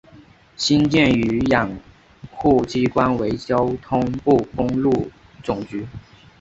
[0.57, 1.69] 新建与养
[2.31, 5.11] 护机关为交通部公路
[5.43, 5.85] 总局。